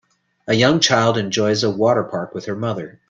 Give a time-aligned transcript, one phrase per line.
[0.47, 2.99] A young child enjoys a water park with her mother.